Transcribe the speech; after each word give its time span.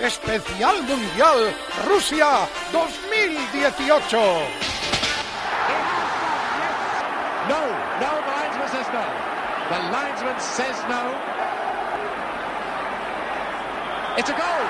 especial 0.00 0.82
mundial 0.82 1.54
Rusia 1.86 2.48
2018. 2.72 4.18
No, 7.48 7.60
no, 8.00 8.10
the 8.20 8.32
linesman 8.36 8.68
says 8.68 8.88
no. 8.92 9.04
The 9.70 9.78
linesman 9.92 10.40
says 10.40 10.76
no. 10.88 11.02
It's 14.18 14.28
a 14.30 14.32
goal. 14.32 14.64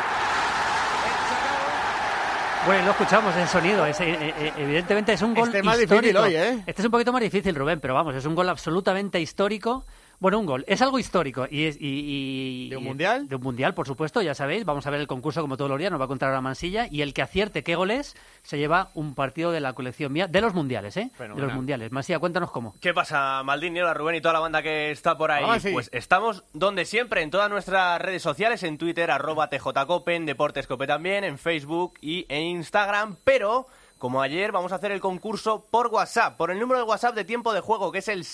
It's 1.08 1.30
a 1.32 1.38
goal. 1.42 2.66
Bueno, 2.66 2.84
lo 2.86 2.90
escuchamos 2.92 3.36
en 3.36 3.48
sonido. 3.48 3.86
Es, 3.86 4.00
eh, 4.00 4.34
eh, 4.38 4.52
evidentemente 4.58 5.12
es 5.14 5.22
un 5.22 5.34
gol 5.34 5.48
Este 5.48 5.62
más 5.62 5.80
histórico. 5.80 6.02
difícil 6.02 6.16
hoy, 6.18 6.34
¿eh? 6.36 6.62
Este 6.66 6.82
es 6.82 6.84
un 6.86 6.90
poquito 6.90 7.12
más 7.12 7.22
difícil, 7.22 7.54
Rubén, 7.54 7.80
pero 7.80 7.94
vamos, 7.94 8.14
es 8.14 8.26
un 8.26 8.34
gol 8.34 8.48
absolutamente 8.48 9.20
histórico. 9.20 9.84
Bueno, 10.20 10.40
un 10.40 10.46
gol. 10.46 10.64
Es 10.66 10.82
algo 10.82 10.98
histórico. 10.98 11.46
Y 11.48 11.66
es, 11.66 11.76
y, 11.80 12.66
y- 12.66 12.68
¿De 12.70 12.76
un 12.76 12.82
y- 12.82 12.86
mundial? 12.88 13.28
De 13.28 13.36
un 13.36 13.42
mundial, 13.42 13.72
por 13.74 13.86
supuesto, 13.86 14.20
ya 14.20 14.34
sabéis. 14.34 14.64
Vamos 14.64 14.84
a 14.86 14.90
ver 14.90 15.00
el 15.00 15.06
concurso 15.06 15.40
como 15.40 15.56
todos 15.56 15.70
los 15.70 15.78
días, 15.78 15.92
nos 15.92 16.00
va 16.00 16.06
a 16.06 16.08
contar 16.08 16.30
ahora 16.30 16.40
Mansilla. 16.40 16.88
Y 16.90 17.02
el 17.02 17.14
que 17.14 17.22
acierte 17.22 17.62
qué 17.62 17.76
gol 17.76 17.92
es, 17.92 18.16
se 18.42 18.58
lleva 18.58 18.90
un 18.94 19.14
partido 19.14 19.52
de 19.52 19.60
la 19.60 19.74
colección 19.74 20.12
mía, 20.12 20.26
de 20.26 20.40
los 20.40 20.54
mundiales, 20.54 20.96
¿eh? 20.96 21.10
De 21.18 21.28
los 21.28 21.54
mundiales. 21.54 21.92
Mansilla, 21.92 22.18
cuéntanos 22.18 22.50
cómo. 22.50 22.74
¿Qué 22.80 22.92
pasa, 22.92 23.42
Maldini, 23.44 23.80
hola 23.80 23.94
Rubén 23.94 24.16
y 24.16 24.20
toda 24.20 24.34
la 24.34 24.40
banda 24.40 24.60
que 24.62 24.90
está 24.90 25.16
por 25.16 25.30
ahí? 25.30 25.60
Sí. 25.60 25.70
Pues 25.72 25.88
estamos 25.92 26.42
donde 26.52 26.84
siempre, 26.84 27.22
en 27.22 27.30
todas 27.30 27.48
nuestras 27.48 28.00
redes 28.02 28.22
sociales, 28.22 28.62
en 28.64 28.76
Twitter, 28.76 29.10
arroba 29.12 29.48
TJCope, 29.50 30.16
en 30.16 30.26
Deportes 30.26 30.66
Cope 30.66 30.88
también, 30.88 31.22
en 31.22 31.38
Facebook 31.38 31.94
y 32.00 32.26
en 32.28 32.42
Instagram, 32.42 33.16
pero... 33.22 33.66
Como 33.98 34.22
ayer, 34.22 34.52
vamos 34.52 34.70
a 34.70 34.76
hacer 34.76 34.92
el 34.92 35.00
concurso 35.00 35.66
por 35.72 35.88
WhatsApp, 35.88 36.36
por 36.36 36.52
el 36.52 36.60
número 36.60 36.78
de 36.78 36.84
WhatsApp 36.86 37.16
de 37.16 37.24
tiempo 37.24 37.52
de 37.52 37.58
juego, 37.58 37.90
que 37.90 37.98
es 37.98 38.06
el 38.06 38.24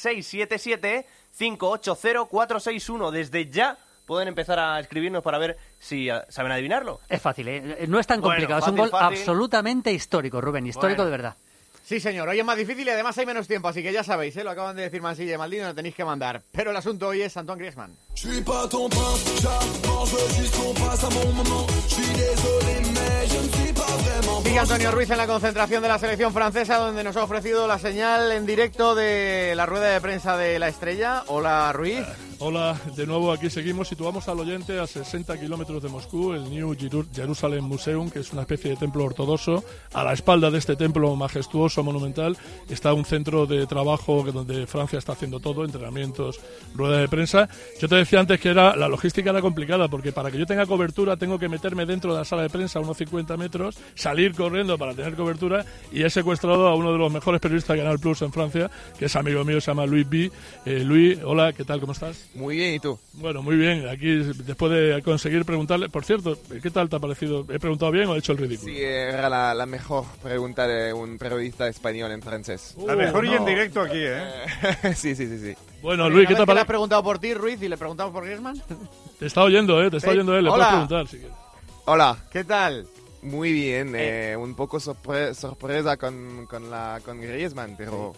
677-580-461. 1.38 3.11
Desde 3.11 3.47
ya 3.51 3.77
pueden 4.06 4.29
empezar 4.29 4.59
a 4.59 4.80
escribirnos 4.80 5.23
para 5.23 5.38
ver 5.38 5.56
si 5.80 6.11
ah, 6.11 6.25
saben 6.29 6.52
adivinarlo. 6.52 7.01
Es 7.09 7.23
fácil, 7.23 7.48
¿eh? 7.48 7.84
No 7.88 7.98
es 7.98 8.06
tan 8.06 8.20
Bueno, 8.20 8.34
complicado. 8.37 8.61
es 8.61 8.69
un 8.69 8.77
gol 8.77 8.91
fácil. 8.91 9.19
absolutamente 9.19 9.92
histórico, 9.92 10.41
Rubén. 10.41 10.67
Histórico 10.67 10.98
Bueno. 11.03 11.11
de 11.11 11.11
verdad. 11.11 11.36
Sí, 11.84 12.00
señor. 12.00 12.28
Hoy 12.28 12.39
es 12.39 12.45
más 12.45 12.56
difícil 12.56 12.86
y 12.86 12.91
además 12.91 13.17
hay 13.19 13.27
menos 13.27 13.47
tiempo, 13.47 13.69
así 13.69 13.83
que 13.83 13.92
ya 13.92 14.03
sabéis, 14.03 14.34
¿eh? 14.39 14.45
lo 14.45 14.50
acaban 14.50 14.75
de 14.75 14.83
decir 14.83 15.03
Mansilla 15.03 15.34
y 15.34 15.39
Maldini, 15.39 15.62
no 15.64 15.75
tenéis 15.75 15.95
que 15.95 16.05
mandar. 16.05 16.41
Pero 16.50 16.70
el 16.70 16.77
asunto 16.77 17.08
hoy 17.08 17.20
es 17.20 17.36
Antoine 17.36 17.61
Griezmann. 17.61 17.95
Je 18.15 18.29
suis 18.33 18.41
pas 18.43 18.67
ton 18.69 18.89
prince, 18.89 19.25
j'avance, 19.43 20.11
je 20.11 20.17
veux 20.17 20.43
juste 20.43 20.57
qu'on 20.57 20.73
passe 20.75 21.05
un 21.05 21.09
bon 21.09 21.33
moment. 21.33 21.67
Je 21.89 21.95
suis 21.95 22.07
désolé, 22.15 22.81
mais 22.95 23.27
je 23.29 23.37
ne 23.47 23.65
suis 23.65 23.73
pas 23.73 23.83
vraiment 23.83 24.41
Sigue 24.43 24.59
Antonio 24.59 24.91
Ruiz 24.93 25.11
en 25.11 25.17
la 25.17 25.27
concentración 25.27 25.83
de 25.83 25.89
la 25.89 25.98
selección 25.98 26.33
francesa, 26.33 26.79
donde 26.79 27.03
nos 27.05 27.17
ha 27.17 27.25
ofrecido 27.25 27.67
la 27.67 27.79
señal 27.79 28.31
en 28.33 28.47
directo 28.47 28.95
de 28.95 29.55
la 29.57 29.67
rueda 29.67 29.89
de 29.91 30.01
prensa 30.01 30.37
de 30.37 30.59
la 30.59 30.69
estrella. 30.69 31.25
Hola, 31.27 31.73
Ruiz. 31.73 32.05
Hola, 32.41 32.77
de 32.97 33.07
nuevo 33.07 33.33
aquí 33.33 33.48
seguimos. 33.48 33.89
Situamos 33.89 34.29
al 34.29 34.39
oyente 34.41 34.79
a 34.79 34.87
60 34.89 35.39
kilómetros 35.39 35.83
de 35.83 35.89
Moscú, 35.89 36.33
el 36.35 36.51
New 36.51 36.75
Jeru- 36.75 37.07
Jerusalem 37.15 37.65
Museum, 37.65 38.11
que 38.11 38.19
es 38.19 38.33
una 38.33 38.42
especie 38.42 38.70
de 38.70 38.77
templo 38.77 39.05
ortodoxo. 39.05 39.62
A 39.95 40.03
la 40.05 40.12
espalda 40.12 40.51
de 40.51 40.59
este 40.59 40.75
templo 40.77 41.15
majestuoso, 41.17 41.83
monumental, 41.85 42.37
está 42.69 42.92
un 42.92 43.05
centro 43.05 43.47
de 43.47 43.67
trabajo 43.67 44.25
donde 44.33 44.67
Francia 44.67 44.98
está 44.98 45.12
haciendo 45.12 45.39
todo, 45.41 45.65
entrenamientos, 45.65 46.41
rueda 46.75 46.98
de 46.98 47.09
prensa. 47.09 47.48
Yo 47.81 47.89
te 47.89 47.95
decía 48.05 48.20
antes 48.20 48.41
que 48.41 48.50
era 48.50 48.77
la 48.77 48.88
logística 48.88 49.30
era 49.30 49.41
complicada, 49.41 49.88
porque 49.88 50.12
para 50.12 50.30
que 50.30 50.38
yo 50.38 50.47
tenga 50.47 50.66
cobertura 50.66 51.16
tengo 51.16 51.38
que 51.38 51.48
meterme 51.48 51.86
dentro 51.86 52.12
de 52.12 52.19
la 52.20 52.24
sala 52.24 52.42
de 52.42 52.50
prensa 52.50 52.78
a 52.78 52.83
unos 52.83 52.96
50 52.96 53.36
metros, 53.36 53.77
salir 53.94 54.34
corriendo 54.34 54.78
para 54.78 54.94
tener 54.94 55.14
cobertura, 55.14 55.64
y 55.92 56.02
he 56.02 56.11
secuestrado 56.11 56.69
a 56.69 56.74
uno 56.74 56.92
de 56.92 56.98
los 56.98 57.12
mejores 57.12 57.41
periodistas 57.41 57.77
de 57.77 57.83
Canal 57.83 57.98
Plus 57.98 58.22
en 58.22 58.33
Francia, 58.33 58.70
que 58.98 59.06
es 59.06 59.16
amigo 59.16 59.44
mío, 59.44 59.61
se 59.61 59.70
llama 59.70 59.86
Luis 59.86 60.08
B. 60.08 60.30
Eh, 60.64 60.80
Luis, 60.80 61.19
hola, 61.24 61.52
¿qué 61.52 61.64
tal? 61.64 61.80
¿Cómo 61.80 61.92
estás? 61.92 62.28
Muy 62.34 62.56
bien, 62.56 62.74
¿y 62.74 62.78
tú? 62.80 62.98
Bueno, 63.14 63.42
muy 63.42 63.56
bien. 63.56 63.88
Aquí, 63.88 64.06
después 64.44 64.72
de 64.72 65.02
conseguir 65.02 65.44
preguntarle, 65.44 65.89
por 65.89 66.05
cierto, 66.05 66.39
¿qué 66.62 66.70
tal 66.70 66.89
te 66.89 66.96
ha 66.96 67.00
parecido? 67.00 67.46
¿He 67.48 67.58
preguntado 67.58 67.91
bien 67.92 68.08
o 68.08 68.14
he 68.14 68.18
hecho 68.18 68.33
el 68.33 68.39
ridículo? 68.39 68.72
Sí, 68.72 68.80
era 68.83 69.28
la, 69.28 69.55
la 69.55 69.66
mejor 69.66 70.05
pregunta 70.22 70.66
de 70.66 70.92
un 70.92 71.18
periodista 71.18 71.68
español 71.68 72.12
en 72.12 72.22
francés. 72.22 72.74
Uh, 72.77 72.86
La 72.86 72.96
mejor 72.96 73.24
y 73.24 73.29
en 73.30 73.36
no. 73.36 73.46
directo 73.46 73.80
aquí, 73.80 73.98
¿eh? 73.98 74.23
sí, 74.95 75.14
sí, 75.14 75.27
sí, 75.27 75.39
sí. 75.39 75.55
Bueno, 75.84 76.08
Luis, 76.08 76.27
¿qué 76.27 76.34
te 76.34 76.39
que 76.39 76.39
le 76.39 76.42
ha 76.42 76.46
parecido? 76.46 76.67
preguntado 76.67 77.02
por 77.05 77.18
ti, 77.18 77.34
Ruiz, 77.34 77.61
y 77.62 77.68
le 77.68 77.77
preguntamos 77.77 78.12
por 78.12 78.24
Griezmann. 78.24 78.61
Te 79.18 79.27
está 79.27 79.42
oyendo, 79.42 79.80
¿eh? 79.83 79.90
Te 79.90 79.98
está 79.98 80.08
Sí. 80.11 80.14
oyendo 80.14 80.34
él. 80.36 80.45
Le 80.45 80.50
Hola. 80.50 80.64
puedes 80.70 80.86
preguntar 80.89 81.06
si 81.08 81.18
quieres. 81.18 81.36
Hola, 81.84 82.17
¿Qué 82.33 82.42
tal? 82.45 82.86
muy 83.22 83.52
bien. 83.52 83.92
eh, 83.96 84.34
un 84.39 84.55
poco 84.55 84.78
sorpre- 84.80 85.34
sorpresa 85.34 85.96
con, 85.98 86.46
con, 86.46 86.70
la, 86.70 87.00
con 87.05 87.20
Griezmann, 87.20 87.74
pero 87.77 88.12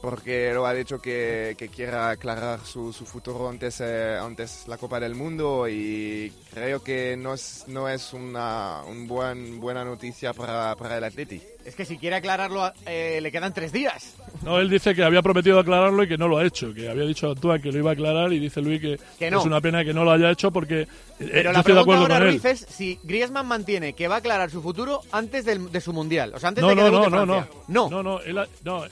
porque 0.00 0.52
lo 0.54 0.66
ha 0.66 0.72
dicho 0.74 0.98
que, 1.00 1.54
que 1.58 1.68
quiera 1.68 2.10
aclarar 2.10 2.60
su, 2.64 2.92
su 2.92 3.04
futuro 3.04 3.48
antes, 3.48 3.80
eh, 3.80 4.16
antes 4.20 4.64
la 4.66 4.78
Copa 4.78 4.98
del 5.00 5.14
Mundo 5.14 5.68
y 5.68 6.32
creo 6.54 6.82
que 6.82 7.16
no 7.16 7.34
es, 7.34 7.64
no 7.68 7.88
es 7.88 8.12
una 8.12 8.82
un 8.88 9.06
buen, 9.06 9.60
buena 9.60 9.84
noticia 9.84 10.32
para, 10.32 10.74
para 10.76 10.98
el 10.98 11.04
Atleti. 11.04 11.42
Es 11.64 11.74
que 11.74 11.84
si 11.84 11.98
quiere 11.98 12.16
aclararlo, 12.16 12.72
eh, 12.86 13.18
le 13.20 13.30
quedan 13.30 13.52
tres 13.52 13.70
días. 13.72 14.14
No, 14.42 14.58
él 14.58 14.70
dice 14.70 14.94
que 14.94 15.02
había 15.04 15.20
prometido 15.20 15.58
aclararlo 15.58 16.02
y 16.02 16.08
que 16.08 16.16
no 16.16 16.26
lo 16.26 16.38
ha 16.38 16.44
hecho. 16.46 16.72
Que 16.72 16.88
había 16.88 17.04
dicho 17.04 17.28
a 17.28 17.30
Antoine 17.32 17.60
que 17.62 17.70
lo 17.70 17.78
iba 17.78 17.90
a 17.90 17.92
aclarar 17.92 18.32
y 18.32 18.38
dice 18.38 18.62
Luis 18.62 18.80
que, 18.80 18.98
Que 19.18 19.30
no. 19.30 19.40
es 19.40 19.44
una 19.46 19.60
pena 19.60 19.84
que 19.84 19.92
no 19.92 20.02
lo 20.02 20.12
haya 20.12 20.30
hecho 20.30 20.50
porque 20.50 20.80
eh, 20.82 20.86
Pero 21.18 21.42
yo 21.42 21.52
la 21.52 21.58
estoy 21.58 21.58
de 21.58 21.62
pregunta 21.62 21.80
acuerdo 21.82 22.02
ahora, 22.02 22.14
con 22.20 22.22
él. 22.28 22.32
Ruiz, 22.40 22.44
es 22.46 22.66
si 22.70 22.98
Griezmann 23.02 23.46
mantiene 23.46 23.92
que 23.92 24.08
va 24.08 24.14
a 24.14 24.18
aclarar 24.18 24.50
su 24.50 24.62
futuro 24.62 25.02
antes 25.12 25.44
del- 25.44 25.70
de 25.70 25.80
su 25.82 25.92
Mundial. 25.92 26.32
O 26.34 26.38
sea, 26.38 26.48
antes 26.48 26.62
No, 26.62 26.70
de 26.70 26.76
que 26.76 26.80
no, 26.80 26.90
no, 26.90 27.10
no, 27.10 27.26
no. 27.26 27.46
No. 27.68 27.90
No, 27.90 28.02
no, 28.02 28.20
él 28.22 28.38
ha, 28.38 28.48
no, 28.64 28.84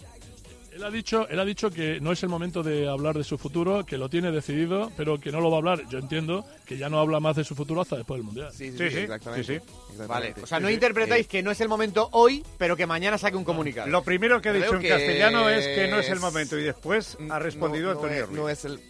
él 0.79 0.85
ha 0.85 0.91
dicho, 0.91 1.29
él 1.29 1.41
ha 1.41 1.45
dicho 1.45 1.71
que 1.71 2.01
no 2.01 2.13
es 2.13 2.23
el 2.23 2.29
momento 2.29 2.63
de 2.63 2.89
hablar 2.89 3.17
de 3.19 3.25
su 3.25 3.37
futuro, 3.37 3.85
que 3.85 3.99
lo 3.99 4.09
tiene 4.09 4.31
decidido, 4.31 4.93
pero 4.97 5.19
que 5.19 5.33
no 5.33 5.41
lo 5.41 5.51
va 5.51 5.57
a 5.57 5.59
hablar. 5.59 5.89
Yo 5.89 5.99
entiendo 5.99 6.45
que 6.65 6.79
ya 6.79 6.89
no 6.89 7.01
habla 7.01 7.19
más 7.19 7.35
de 7.37 7.43
su 7.45 7.57
futuro 7.57 7.81
hasta 7.81 7.97
después 7.97 8.19
del 8.19 8.25
mundial. 8.25 8.53
Sí, 8.53 8.71
sí, 8.71 8.79
Sí, 8.79 8.91
sí, 8.91 8.99
exactamente. 9.01 9.45
sí, 9.45 9.59
sí. 9.59 9.73
Vale, 10.07 10.29
Exactamente. 10.29 10.41
o 10.43 10.47
sea, 10.47 10.61
no 10.61 10.71
interpretáis 10.71 11.27
que 11.27 11.43
no 11.43 11.51
es 11.51 11.61
el 11.61 11.69
momento 11.69 12.09
hoy, 12.13 12.45
pero 12.59 12.77
que 12.77 12.87
mañana 12.87 13.19
saque 13.19 13.37
un 13.37 13.43
comunicado. 13.45 13.89
Lo 13.89 14.03
primero 14.05 14.41
que 14.41 14.51
ha 14.51 14.53
Creo 14.53 14.63
dicho 14.65 14.77
en 14.77 14.83
que 14.83 14.89
castellano 14.89 15.49
es 15.49 15.67
que 15.67 15.89
no 15.89 15.99
es 15.99 16.07
el 16.09 16.15
es- 16.15 16.21
momento 16.21 16.57
y 16.59 16.63
después 16.63 17.19
ha 17.29 17.39
respondido 17.41 17.89
no, 17.89 17.95
no 17.95 18.01
Antonio 18.01 18.23
es, 18.23 18.29
Ruiz. 18.29 18.39
no 18.41 18.49
es 18.49 18.65
el 18.65 18.81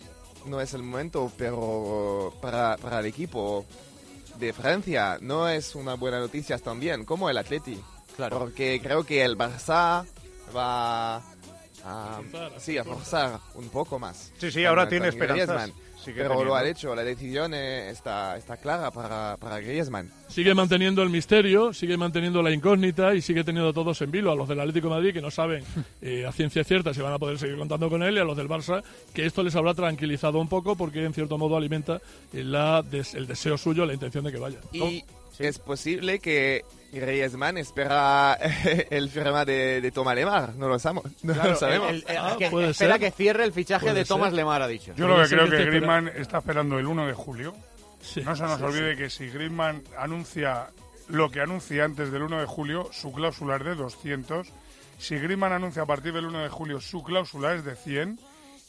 no 0.47 0.61
es 0.61 0.75
el 0.75 0.83
momento 0.83 1.33
pero 1.37 2.35
para, 2.41 2.77
para 2.77 3.01
el 3.01 3.07
equipo 3.07 3.65
de 4.39 4.53
Francia 4.53 5.19
no 5.21 5.49
es 5.49 5.75
una 5.75 5.95
buena 5.95 6.21
noticia 6.21 6.59
también 6.59 7.05
como 7.05 7.29
el 7.31 7.37
Atleti 7.39 7.79
Claro. 8.17 8.39
porque 8.39 8.81
creo 8.83 9.05
que 9.05 9.23
el 9.25 9.37
Barça 9.37 10.07
va 10.57 11.23
a, 11.89 12.21
sí, 12.59 12.77
a 12.79 12.85
forzar 12.85 13.39
un 13.55 13.69
poco 13.71 13.99
más 13.99 14.33
Sí, 14.39 14.51
sí, 14.51 14.59
con- 14.61 14.67
ahora 14.67 14.83
con 14.83 14.91
tiene 14.91 15.09
esperanzas. 15.09 15.71
Sigue 16.05 16.23
pero 16.23 16.45
lo 16.45 16.55
ha 16.55 16.67
hecho 16.67 16.95
la 16.95 17.03
decisión 17.03 17.53
eh, 17.55 17.91
está, 17.91 18.37
está 18.37 18.57
clara 18.57 18.91
para, 18.93 19.37
para 19.37 19.59
Griezmann 19.59 20.09
Sigue 20.29 20.55
manteniendo 20.55 21.03
el 21.03 21.11
misterio, 21.11 21.73
sigue 21.75 21.97
manteniendo 21.97 22.41
la 22.41 22.53
incógnita 22.53 23.15
y 23.15 23.21
sigue 23.21 23.43
teniendo 23.43 23.71
a 23.71 23.73
todos 23.73 24.01
en 24.03 24.11
vilo. 24.13 24.31
A 24.31 24.37
los 24.37 24.49
del 24.49 24.61
Atlético 24.61 24.89
de 24.89 24.95
Madrid 24.95 25.13
que 25.13 25.21
no 25.21 25.31
saben 25.33 25.65
eh, 26.01 26.25
a 26.25 26.31
ciencia 26.33 26.63
cierta 26.63 26.95
si 26.95 27.01
van 27.01 27.13
a 27.13 27.19
poder 27.19 27.37
seguir 27.39 27.59
contando 27.59 27.91
con 27.91 28.03
él 28.05 28.17
y 28.17 28.21
a 28.21 28.25
los 28.25 28.37
del 28.37 28.49
Barça 28.49 28.83
que 29.13 29.27
esto 29.27 29.43
les 29.43 29.57
habrá 29.57 29.75
tranquilizado 29.75 30.39
un 30.39 30.49
poco 30.49 30.77
porque 30.77 31.05
en 31.05 31.13
cierto 31.13 31.37
modo 31.37 31.57
alimenta 31.57 32.01
la 32.33 32.83
des- 32.83 33.15
el 33.15 33.27
deseo 33.27 33.59
suyo, 33.59 33.85
la 33.85 33.93
intención 33.95 34.23
de 34.25 34.33
que 34.33 34.39
vaya. 34.39 34.59
y 34.73 35.03
es 35.41 35.59
posible 35.59 36.21
que 36.21 36.65
Griezmann 36.93 37.59
espera 37.59 38.35
el 38.91 39.09
firma 39.11 39.45
de, 39.45 39.81
de 39.81 39.91
Thomas 39.91 40.15
Lemar 40.15 40.55
no 40.55 40.69
lo, 40.69 40.79
sabemos 40.79 41.05
no 41.23 41.35
Claro, 41.35 41.51
lo 41.51 41.57
sabemos 41.57 41.91
el- 41.91 42.05
el- 42.09 42.17
Ah, 42.17 42.37
que 42.39 42.51
puede 42.51 42.71
espera 42.71 42.95
ser. 42.95 43.01
que 43.01 43.11
cierre 43.11 43.45
el 43.45 43.53
fichaje 43.53 43.87
de 43.93 44.01
ser. 44.01 44.07
Thomas 44.09 44.33
Lemar, 44.33 44.63
ha 44.63 44.67
dicho. 44.69 44.93
Yo 44.97 45.07
lo 45.09 45.23
que 45.23 45.29
creo 45.29 45.49
que 45.51 45.65
Griezmann 45.67 46.09
está 46.09 46.39
esperando 46.39 46.79
el 46.79 46.87
1 46.87 47.07
de 47.07 47.13
julio. 47.15 47.55
Sí, 48.01 48.23
No 48.23 48.35
se 48.37 48.43
nos 48.45 48.59
sí, 48.59 48.65
olvide 48.65 48.97
que 48.97 49.11
si 49.11 49.29
Griezmann 49.29 49.83
anuncia 49.99 50.69
lo 51.09 51.31
que 51.31 51.41
anuncia 51.41 51.85
antes 51.85 52.11
del 52.13 52.23
1 52.23 52.41
de 52.41 52.47
julio, 52.47 52.89
su 52.93 53.13
cláusula 53.13 53.57
es 53.57 53.65
de 53.65 53.75
200. 53.75 54.49
Si 54.99 55.17
Griezmann 55.17 55.53
anuncia 55.53 55.83
a 55.83 55.87
partir 55.87 56.13
del 56.13 56.27
1 56.27 56.43
de 56.43 56.49
julio, 56.49 56.81
su 56.81 57.03
cláusula 57.03 57.55
es 57.55 57.65
de 57.65 57.77
100. 57.77 58.19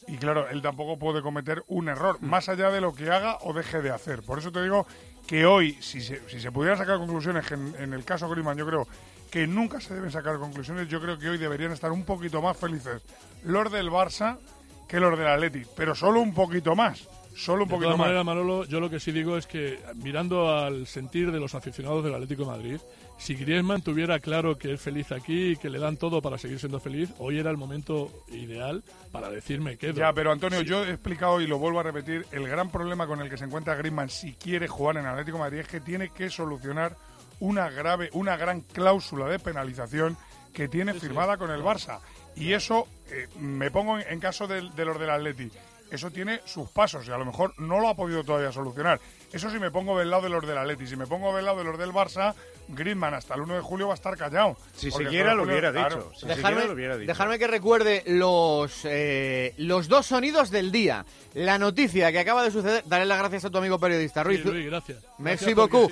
Y 0.08 0.18
claro, 0.18 0.50
él 0.50 0.62
tampoco 0.62 0.98
puede 0.98 1.22
cometer 1.22 1.64
un 1.68 1.88
error, 1.90 2.18
más 2.22 2.50
allá 2.50 2.72
de 2.72 2.82
lo 2.82 2.96
que 2.96 3.12
haga 3.12 3.38
o 3.42 3.54
deje 3.54 3.82
de 3.82 3.92
hacer. 3.92 4.24
Por 4.24 4.40
eso 4.40 4.52
te 4.52 4.64
digo 4.64 4.88
que 5.30 5.46
hoy, 5.46 5.78
si 5.80 6.02
se, 6.02 6.28
si 6.28 6.40
se 6.40 6.52
pudieran 6.52 6.80
sacar 6.80 6.98
conclusiones, 6.98 7.46
que 7.46 7.54
en, 7.54 7.94
el 7.94 8.04
caso 8.04 8.28
Griezmann 8.28 8.58
yo 8.58 8.66
creo 8.66 8.88
que 9.30 9.46
nunca 9.46 9.80
se 9.80 9.94
deben 9.94 10.10
sacar 10.10 10.40
conclusiones, 10.40 10.88
yo 10.88 11.00
creo 11.00 11.20
que 11.20 11.30
hoy 11.30 11.38
deberían 11.38 11.72
estar 11.72 11.92
un 11.92 12.04
poquito 12.04 12.42
más 12.42 12.58
felices 12.58 13.04
los 13.44 13.72
del 13.72 13.92
Barça 13.92 14.40
que 14.88 15.00
los 15.00 15.16
del 15.16 15.28
Atleti, 15.28 15.62
pero 15.76 15.94
solo 15.94 16.20
un 16.20 16.34
poquito 16.34 16.76
más. 16.76 17.08
Solo 17.36 17.64
un 17.64 17.70
De 17.70 17.76
poquito 17.76 17.86
todas 17.88 17.98
más. 18.00 18.08
maneras, 18.08 18.26
Manolo, 18.26 18.66
yo 18.66 18.80
lo 18.82 18.90
que 18.90 19.00
sí 19.00 19.12
digo 19.12 19.38
es 19.38 19.48
que 19.48 19.80
mirando 19.96 20.50
al 20.56 20.86
sentir 20.88 21.32
de 21.32 21.40
los 21.40 21.56
aficionados 21.56 22.04
del 22.04 22.14
Atlético 22.14 22.44
de 22.44 22.50
Madrid, 22.50 22.80
si 23.18 23.36
Griezmann 23.36 23.82
tuviera 23.82 24.20
claro 24.20 24.58
que 24.58 24.74
es 24.74 24.82
feliz 24.82 25.12
aquí 25.12 25.52
y 25.52 25.56
que 25.58 25.70
le 25.70 25.80
dan 25.80 25.96
todo 25.98 26.22
para 26.22 26.38
seguir 26.38 26.60
siendo 26.60 26.80
feliz, 26.80 27.10
hoy 27.18 27.38
era 27.40 27.50
el 27.50 27.58
momento 27.58 28.12
ideal 28.30 28.84
para 29.12 29.30
decirme 29.30 29.78
quedo. 29.78 29.94
Ya, 29.94 30.12
pero 30.12 30.32
Antonio, 30.32 30.62
yo 30.62 30.84
he 30.86 30.90
explicado 30.92 31.40
y 31.40 31.48
lo 31.48 31.60
vuelvo 31.60 31.80
a 31.80 31.84
repetir, 31.84 32.26
el 32.32 32.48
gran 32.48 32.70
problema 32.72 33.08
con 33.08 33.22
el 33.22 33.30
que 33.30 33.38
se 33.38 33.46
encuentra 33.46 33.76
Griezmann 33.76 34.10
si 34.10 34.34
quiere 34.34 34.68
jugar 34.68 34.98
en 34.98 35.06
Atlético 35.06 35.38
de 35.38 35.44
Madrid 35.44 35.60
es 35.60 35.68
que 35.68 35.80
tiene 35.82 36.10
que 36.10 36.30
solucionar 36.30 36.98
una 37.40 37.70
grave, 37.70 38.10
una 38.14 38.36
gran 38.36 38.62
cláusula 38.62 39.28
de 39.28 39.40
penalización 39.40 40.18
que 40.54 40.68
tiene 40.68 40.94
firmada 40.94 41.38
con 41.38 41.52
el 41.52 41.62
Barça. 41.62 42.00
Y 42.36 42.52
eso, 42.54 42.86
eh, 43.10 43.28
me 43.40 43.72
pongo 43.72 43.98
en, 43.98 44.06
en 44.10 44.20
caso 44.20 44.46
del- 44.48 44.74
de, 44.76 44.84
los 44.86 45.00
del 45.00 45.10
Atleti, 45.10 45.50
eso 45.92 46.12
tiene 46.12 46.42
sus 46.46 46.70
pasos 46.70 47.08
y 47.08 47.12
a 47.12 47.18
lo 47.18 47.26
mejor 47.26 47.54
no 47.58 47.80
lo 47.80 47.90
ha 47.90 47.96
podido 47.96 48.24
todavía 48.24 48.52
solucionar. 48.52 49.00
Eso 49.32 49.50
si 49.50 49.60
me 49.60 49.70
pongo 49.72 49.98
del 50.00 50.10
lado 50.10 50.24
de 50.24 50.30
los 50.30 50.46
del 50.48 50.58
Atleti, 50.58 50.88
si 50.88 50.96
me 50.96 51.06
pongo 51.08 51.36
del 51.36 51.46
lado 51.46 51.58
de 51.60 51.64
los 51.64 51.78
del 51.78 51.92
Barça, 51.92 52.34
Griezmann 52.68 53.14
hasta 53.14 53.36
el 53.36 53.42
1 53.42 53.56
de 53.56 53.62
julio 53.62 53.88
va 53.88 53.94
a 53.94 53.96
estar 53.96 54.16
callado. 54.18 54.58
Si 54.76 54.88
el 54.88 54.94
lo 55.04 55.10
hubiera 55.10 55.36
julio- 55.36 55.56
dicho. 55.72 55.72
claro. 55.72 56.12
Si 56.20 56.26
Dejarme, 56.28 56.66
lo 56.66 56.74
hubiera 56.74 56.98
dicho. 56.98 57.08
dejarme 57.08 57.40
que 57.40 57.48
recuerde 57.48 58.04
los, 58.08 58.82
eh, 58.86 59.54
los 59.58 59.88
dos 59.88 60.06
sonidos 60.08 60.50
del 60.52 60.72
día. 60.72 61.06
La 61.34 61.58
noticia 61.60 62.12
que 62.12 62.20
acaba 62.20 62.44
de 62.44 62.52
suceder. 62.52 62.84
Daré 62.88 63.06
las 63.06 63.20
gracias 63.20 63.46
a 63.46 63.50
tu 63.50 63.58
amigo 63.58 63.80
periodista, 63.80 64.24
Ruiz. 64.24 64.42
Sí, 64.44 64.50
Luis, 64.50 64.66
gracias. 64.66 65.00
Merci 65.20 65.46
Gracias 65.46 65.56
beaucoup. 65.56 65.92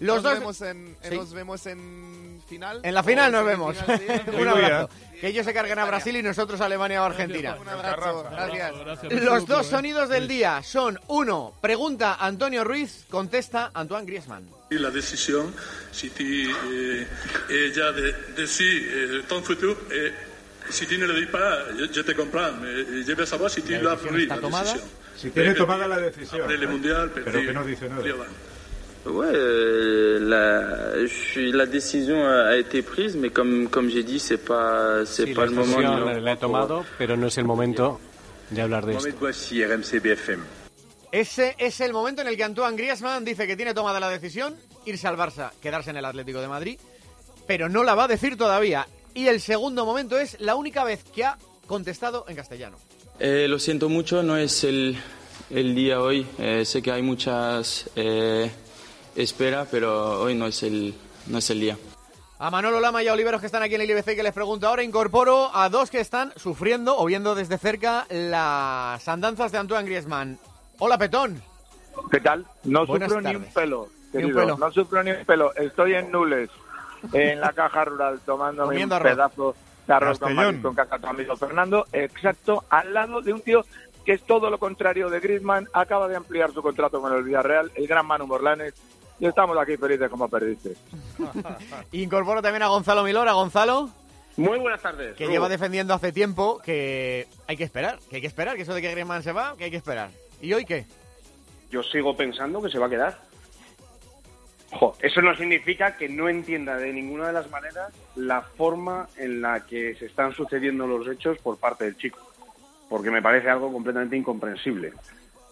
Los 0.00 0.16
nos, 0.16 0.22
dos. 0.22 0.34
vemos 0.34 0.60
en, 0.62 0.96
Sí. 1.08 1.16
nos 1.16 1.32
vemos 1.32 1.66
en 1.66 2.42
final. 2.48 2.80
En 2.82 2.94
la 2.94 3.02
final 3.02 3.32
¿O 3.34 3.38
nos 3.38 3.46
vemos. 3.46 3.76
semifinal? 3.76 4.22
Sí. 4.24 4.30
Un 4.40 4.48
abrazo. 4.48 4.90
Que 5.20 5.28
ellos 5.28 5.46
se 5.46 5.54
carguen 5.54 5.78
a 5.78 5.84
Brasil 5.86 6.16
y 6.16 6.22
nosotros 6.22 6.60
a 6.60 6.66
Alemania 6.66 7.00
o 7.02 7.06
Argentina. 7.06 7.56
Un 7.60 7.68
abrazo. 7.68 8.26
Gracias. 8.30 8.72
Gracias, 8.78 9.12
Los 9.22 9.46
dos 9.46 9.66
sonidos 9.66 10.08
del 10.08 10.28
día 10.28 10.62
son 10.62 10.98
uno, 11.08 11.54
pregunta 11.62 12.16
Antonio 12.20 12.64
Ruiz, 12.64 13.06
contesta 13.08 13.70
Antoine 13.72 14.04
Griezmann. 14.06 14.48
La 14.70 14.90
décision, 14.90 15.54
si 15.92 16.10
tu 16.10 16.24
eh, 16.24 17.06
ella 17.48 17.92
de, 17.92 18.12
decide 18.36 19.18
eh, 19.18 19.22
ton 19.28 19.42
futuro, 19.44 19.78
eh, 19.92 20.12
si 20.68 20.84
tu 20.86 20.98
ne 20.98 21.06
le 21.06 21.14
dis 21.20 21.26
pas, 21.30 21.58
je, 21.78 21.86
je 21.92 22.00
te 22.02 22.12
comprends, 22.14 22.50
mais 22.60 23.04
je 23.06 23.14
veux 23.14 23.24
savoir 23.26 23.48
si 23.50 23.62
tu 23.62 23.70
La 23.72 23.94
decisión 23.94 24.28
la 24.28 24.36
tomada. 24.40 24.64
décision. 24.72 24.88
Si 25.16 25.30
tiene 25.30 25.50
Eh, 25.50 25.54
tomada 25.54 25.86
la 25.86 25.98
decisión. 25.98 26.42
Après 26.42 26.58
le 26.58 26.66
mondial, 26.66 27.10
Pero 27.14 27.30
que 27.40 27.52
no 27.52 27.64
dice 27.64 27.88
nada. 27.88 28.02
Ouais, 29.06 29.26
euh, 29.34 30.18
la, 30.20 31.06
je 31.06 31.40
la 31.52 31.66
décision 31.66 32.24
a 32.26 32.48
a 32.48 32.56
été 32.56 32.82
prise, 32.82 33.16
mais 33.16 33.30
comme, 33.30 33.68
comme 33.68 33.90
j'ai 33.90 34.02
dit, 34.02 34.18
c'est 34.18 34.38
pas, 34.38 35.04
c'est 35.04 35.26
Sí, 35.26 35.34
pas 35.34 35.42
la 35.44 35.50
le 35.50 35.52
moment. 35.56 35.78
le- 36.06 36.20
la 36.20 36.32
he 36.32 36.36
tomado, 36.36 36.84
pero 36.96 37.16
no 37.16 37.26
es 37.26 37.36
el 37.36 37.44
momento 37.44 38.00
de 38.50 38.62
hablar 38.62 38.86
de 38.86 38.94
esto. 38.96 39.08
RMC 39.10 40.00
BFM. 40.00 40.42
Ese 41.12 41.54
es 41.58 41.80
el 41.80 41.92
momento 41.92 42.22
en 42.22 42.28
el 42.28 42.36
que 42.36 42.44
Antoine 42.44 42.76
Griezmann 42.76 43.24
dice 43.24 43.46
que 43.46 43.56
tiene 43.56 43.74
tomada 43.74 44.00
la 44.00 44.08
decisión, 44.08 44.56
irse 44.86 45.06
al 45.06 45.16
Barça, 45.16 45.50
quedarse 45.60 45.90
en 45.90 45.96
el 45.98 46.04
Atlético 46.06 46.40
de 46.40 46.48
Madrid, 46.48 46.78
pero 47.46 47.68
no 47.68 47.84
la 47.84 47.94
va 47.94 48.04
a 48.04 48.08
decir 48.08 48.36
todavía. 48.36 48.86
Y 49.14 49.28
el 49.28 49.40
segundo 49.40 49.84
momento 49.84 50.18
es 50.18 50.40
la 50.40 50.54
única 50.56 50.82
vez 50.82 51.04
que 51.14 51.24
ha 51.24 51.36
contestado 51.68 52.24
en 52.28 52.34
castellano. 52.36 52.78
Eh, 53.20 53.46
lo 53.48 53.58
siento 53.60 53.88
mucho, 53.88 54.22
no 54.24 54.36
es 54.36 54.64
el, 54.64 54.96
el 55.50 55.74
día 55.74 56.00
hoy. 56.00 56.26
Eh, 56.38 56.64
sé 56.64 56.82
que 56.82 56.90
hay 56.90 57.02
muchas 57.02 57.88
eh, 57.94 58.50
espera, 59.16 59.66
pero 59.70 60.20
hoy 60.20 60.34
no 60.34 60.46
es 60.46 60.62
el, 60.62 60.94
no 61.26 61.38
es 61.38 61.50
el 61.50 61.60
día. 61.60 61.76
A 62.38 62.50
Manolo 62.50 62.80
Lama 62.80 63.02
y 63.02 63.08
a 63.08 63.12
Oliveros 63.12 63.40
que 63.40 63.46
están 63.46 63.62
aquí 63.62 63.76
en 63.76 63.80
el 63.82 63.90
IBC 63.90 64.16
que 64.16 64.22
les 64.22 64.32
pregunto 64.32 64.66
ahora, 64.66 64.82
incorporo 64.82 65.50
a 65.54 65.68
dos 65.68 65.90
que 65.90 66.00
están 66.00 66.32
sufriendo 66.36 66.98
o 66.98 67.04
viendo 67.06 67.34
desde 67.34 67.58
cerca 67.58 68.06
las 68.10 69.06
andanzas 69.08 69.52
de 69.52 69.58
Antoine 69.58 69.86
Griezmann. 69.86 70.38
Hola, 70.78 70.98
Petón. 70.98 71.40
¿Qué 72.10 72.20
tal? 72.20 72.44
No 72.64 72.84
Buenas 72.86 73.08
sufro 73.08 73.22
ni 73.22 73.36
un 73.36 73.44
pelo, 73.44 73.88
Ni 74.12 74.24
un 74.24 74.32
pelo. 74.34 74.58
No 74.58 74.72
sufro 74.72 75.02
ni 75.04 75.12
un 75.12 75.24
pelo. 75.24 75.54
Estoy 75.54 75.94
en 75.94 76.10
Nules, 76.10 76.50
en 77.12 77.40
la 77.40 77.52
caja 77.52 77.84
rural, 77.84 78.20
tomándome 78.26 78.66
Comiendo 78.68 78.96
un 78.96 79.00
arroz. 79.00 79.12
pedazo 79.12 79.56
de 79.86 79.94
arroz 79.94 80.18
con 80.18 80.34
Castellón. 80.34 80.62
maíz 80.62 80.88
con 80.90 81.04
amigo 81.08 81.36
Fernando, 81.36 81.86
exacto, 81.92 82.64
al 82.68 82.92
lado 82.92 83.20
de 83.22 83.32
un 83.32 83.40
tío 83.42 83.64
que 84.04 84.12
es 84.12 84.22
todo 84.22 84.50
lo 84.50 84.58
contrario 84.58 85.08
de 85.08 85.20
Griezmann. 85.20 85.68
Acaba 85.72 86.08
de 86.08 86.16
ampliar 86.16 86.52
su 86.52 86.60
contrato 86.62 87.00
con 87.00 87.12
el 87.14 87.22
Villarreal, 87.22 87.70
el 87.74 87.86
gran 87.86 88.04
Manu 88.06 88.26
Morlanes. 88.26 88.74
Y 89.20 89.26
estamos 89.26 89.56
aquí 89.58 89.76
felices 89.76 90.08
como 90.10 90.28
perdiste. 90.28 90.74
Incorporo 91.92 92.42
también 92.42 92.62
a 92.62 92.68
Gonzalo 92.68 93.04
Milor, 93.04 93.28
a 93.28 93.32
Gonzalo, 93.32 93.90
Muy 94.36 94.58
buenas 94.58 94.82
tardes. 94.82 95.16
que 95.16 95.28
lleva 95.28 95.48
defendiendo 95.48 95.94
hace 95.94 96.12
tiempo 96.12 96.58
que 96.64 97.28
hay 97.46 97.56
que 97.56 97.64
esperar, 97.64 97.98
que 98.10 98.16
hay 98.16 98.20
que 98.22 98.26
esperar, 98.28 98.56
que 98.56 98.62
eso 98.62 98.74
de 98.74 98.82
que 98.82 98.90
Griezmann 98.90 99.22
se 99.22 99.32
va, 99.32 99.56
que 99.56 99.64
hay 99.64 99.70
que 99.70 99.76
esperar. 99.76 100.10
¿Y 100.42 100.52
hoy 100.52 100.64
qué? 100.64 100.86
Yo 101.70 101.82
sigo 101.82 102.16
pensando 102.16 102.60
que 102.60 102.68
se 102.70 102.78
va 102.78 102.86
a 102.86 102.90
quedar. 102.90 103.18
Jo, 104.72 104.96
eso 105.00 105.22
no 105.22 105.36
significa 105.36 105.96
que 105.96 106.08
no 106.08 106.28
entienda 106.28 106.76
de 106.76 106.92
ninguna 106.92 107.28
de 107.28 107.32
las 107.32 107.48
maneras 107.50 107.92
la 108.16 108.42
forma 108.42 109.08
en 109.16 109.40
la 109.40 109.64
que 109.64 109.94
se 109.94 110.06
están 110.06 110.32
sucediendo 110.34 110.86
los 110.86 111.06
hechos 111.08 111.38
por 111.38 111.56
parte 111.58 111.84
del 111.84 111.96
chico. 111.96 112.18
Porque 112.88 113.10
me 113.10 113.22
parece 113.22 113.48
algo 113.48 113.72
completamente 113.72 114.16
incomprensible. 114.16 114.92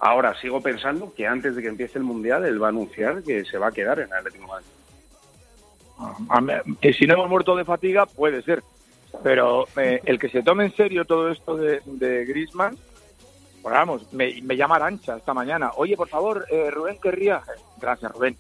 Ahora 0.05 0.35
sigo 0.41 0.61
pensando 0.61 1.15
que 1.15 1.27
antes 1.29 1.55
de 1.55 1.63
que 1.63 1.69
empiece 1.69 1.97
el 1.97 2.05
Mundial 2.05 2.45
él 2.45 2.61
va 2.61 2.67
a 2.67 2.71
anunciar 2.71 3.23
que 3.23 3.45
se 3.45 3.57
va 3.57 3.69
a 3.69 3.73
quedar 3.73 4.01
en 4.01 4.13
Atlético 4.13 4.45
de 4.45 4.49
Madrid. 4.49 4.67
A 6.29 6.41
mí- 6.41 6.77
que 6.81 6.93
si 6.93 7.07
no 7.07 7.15
hemos 7.15 7.29
muerto 7.31 7.55
de 7.55 7.65
fatiga, 7.65 8.07
puede 8.07 8.43
ser. 8.43 8.63
Pero 9.23 9.67
eh, 9.77 10.01
el 10.05 10.19
que 10.19 10.29
se 10.29 10.43
tome 10.43 10.65
en 10.65 10.75
serio 10.75 11.05
todo 11.05 11.31
esto 11.31 11.57
de, 11.57 11.81
de 11.85 12.25
Griezmann, 12.25 12.77
pues 13.63 13.73
vamos, 13.75 14.13
me, 14.13 14.41
me 14.43 14.57
llama 14.57 14.75
Arancha 14.77 15.17
esta 15.17 15.33
mañana. 15.35 15.71
Oye, 15.77 15.97
por 15.97 16.09
favor, 16.09 16.47
eh, 16.51 16.71
Rubén 16.73 16.99
querría, 17.01 17.41
gracias 17.81 18.11
Rubén, 18.11 18.37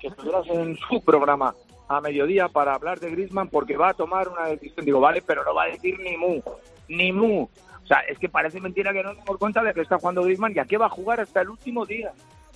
que 0.00 0.08
estuvieras 0.08 0.46
en 0.48 0.76
su 0.88 1.00
programa 1.04 1.54
a 1.86 2.00
mediodía 2.00 2.48
para 2.48 2.74
hablar 2.74 2.98
de 2.98 3.10
Griezmann 3.10 3.48
porque 3.48 3.76
va 3.76 3.90
a 3.90 3.94
tomar 3.94 4.28
una 4.28 4.46
decisión. 4.46 4.84
Digo, 4.84 4.98
vale, 4.98 5.22
pero 5.24 5.44
no 5.44 5.54
va 5.54 5.64
a 5.64 5.68
decir 5.68 5.96
ni 6.00 6.16
mu, 6.16 6.40
ni 6.88 7.12
mu. 7.12 7.46
O 7.84 7.86
sea, 7.86 7.98
es 8.00 8.18
que 8.18 8.28
parece 8.28 8.60
mentira 8.60 8.92
que 8.92 9.02
no 9.02 9.10
nos 9.12 9.18
damos 9.24 9.38
cuenta 9.38 9.62
de 9.62 9.74
que 9.74 9.82
está 9.82 9.98
jugando 9.98 10.22
Griezmann 10.22 10.52
y 10.56 10.58
a 10.58 10.64
qué 10.64 10.78
va 10.78 10.86
a 10.86 10.90
jugar 10.90 11.20
hasta 11.20 11.42
el 11.42 11.50
último 11.50 11.84
día. 11.84 12.12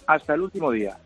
Hasta 0.07 0.35
el 0.35 0.41
último 0.43 0.71
día. 0.73 0.97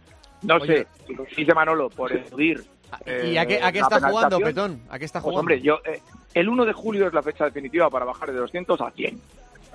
No 0.42 0.56
Oye. 0.56 0.86
sé, 1.06 1.16
dice 1.36 1.54
Manolo, 1.54 1.90
por 1.90 2.12
eludir. 2.12 2.64
¿Y 3.06 3.36
a 3.36 3.46
qué, 3.46 3.60
a 3.62 3.72
qué 3.72 3.80
la 3.80 3.86
está 3.86 4.08
jugando. 4.08 4.38
Petón? 4.40 4.82
¿A 4.90 4.98
qué 4.98 5.04
está 5.06 5.18
Pues 5.20 5.22
jugando? 5.32 5.40
hombre, 5.40 5.60
yo, 5.60 5.78
eh, 5.84 6.00
el 6.34 6.48
1 6.48 6.64
de 6.66 6.72
julio 6.72 7.06
es 7.06 7.14
la 7.14 7.22
fecha 7.22 7.44
definitiva 7.46 7.88
para 7.90 8.04
bajar 8.04 8.30
de 8.32 8.38
200 8.38 8.80
a 8.80 8.90
100. 8.90 9.20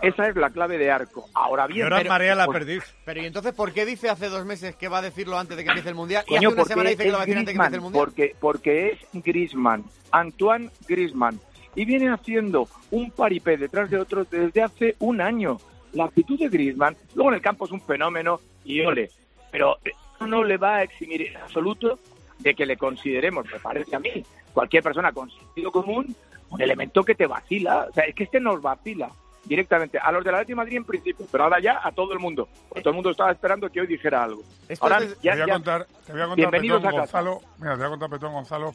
Esa 0.01 0.27
es 0.27 0.35
la 0.35 0.51
clave 0.51 0.77
de 0.77 0.91
arco. 0.91 1.27
Ahora 1.33 1.65
bien, 1.65 1.79
Y 1.79 1.81
ahora 1.81 1.97
pero- 1.97 2.09
marea 2.09 2.35
la 2.35 2.45
pues, 2.45 2.59
perdiz. 2.59 2.83
Pero 3.03 3.21
¿y 3.21 3.25
entonces 3.25 3.53
por 3.53 3.73
qué 3.73 3.85
dice 3.85 4.09
hace 4.09 4.29
dos 4.29 4.45
meses 4.45 4.75
que 4.75 4.87
va 4.87 4.99
a 4.99 5.01
decirlo 5.01 5.39
antes 5.39 5.57
de 5.57 5.63
que 5.63 5.69
empiece 5.69 5.89
el 5.89 5.95
Mundial? 5.95 6.23
y 6.27 6.35
hace 6.35 6.47
una 6.47 6.63
semana 6.65 6.89
dice 6.91 7.03
que 7.03 7.09
lo 7.11 7.17
va 7.17 7.23
a 7.23 7.25
decir 7.25 7.37
antes 7.39 7.53
de 7.53 7.57
que 7.59 7.65
empiece 7.65 7.75
el 7.77 7.81
Mundial. 7.81 8.05
Porque, 8.05 8.35
porque 8.39 8.87
es 8.91 8.99
Griezmann, 9.23 9.83
Antoine 10.11 10.69
Griezmann. 10.87 11.39
Y 11.77 11.85
viene 11.85 12.09
haciendo 12.09 12.67
un 12.89 13.11
paripé 13.11 13.55
detrás 13.55 13.89
de 13.91 13.99
otro 13.99 14.25
desde 14.25 14.63
hace 14.63 14.95
un 14.99 15.21
año. 15.21 15.57
La 15.93 16.05
actitud 16.05 16.37
de 16.39 16.49
Griezmann, 16.49 16.97
luego 17.13 17.29
en 17.29 17.35
el 17.35 17.41
campo 17.41 17.65
es 17.65 17.71
un 17.71 17.81
fenómeno 17.81 18.39
y 18.65 18.81
ole. 18.81 19.11
Pero 19.51 19.77
no 20.19 20.43
le 20.43 20.57
va 20.57 20.77
a 20.77 20.83
eximir 20.83 21.21
en 21.21 21.37
absoluto 21.37 21.99
de 22.39 22.55
que 22.55 22.65
le 22.65 22.77
consideremos, 22.77 23.45
me 23.51 23.59
parece 23.59 23.95
a 23.95 23.99
mí, 23.99 24.25
cualquier 24.53 24.81
persona 24.81 25.11
con 25.11 25.29
sentido 25.29 25.71
común, 25.71 26.15
un 26.49 26.61
elemento 26.61 27.03
que 27.03 27.13
te 27.13 27.27
vacila. 27.27 27.85
O 27.89 27.93
sea, 27.93 28.05
es 28.05 28.15
que 28.15 28.23
este 28.23 28.39
nos 28.39 28.59
vacila 28.59 29.09
directamente. 29.45 29.99
A 29.99 30.11
los 30.11 30.23
de 30.25 30.31
la 30.31 30.37
Atlético 30.39 30.53
de 30.59 30.63
Madrid 30.65 30.77
en 30.77 30.83
principio, 30.83 31.27
pero 31.31 31.43
ahora 31.43 31.59
ya 31.59 31.79
a 31.83 31.91
todo 31.91 32.11
el 32.11 32.19
mundo. 32.19 32.49
Porque 32.69 32.81
todo 32.81 32.89
el 32.89 32.95
mundo 32.95 33.11
estaba 33.11 33.31
esperando 33.31 33.69
que 33.69 33.81
hoy 33.81 33.87
dijera 33.87 34.23
algo. 34.23 34.41
Ahora 34.79 34.97
te, 34.99 35.09
ya- 35.21 35.33
voy 35.33 35.41
a 35.41 35.53
contar, 35.53 35.87
te 36.07 36.11
voy 36.11 36.21
a 36.21 36.25
contar, 36.25 36.51
Petón. 36.51 36.81
Gonzalo, 37.01 37.41
mira, 37.59 37.71
te 37.73 37.77
voy 37.77 37.85
a 37.85 37.89
contar, 37.89 38.09
Petón, 38.09 38.33
Gonzalo, 38.33 38.73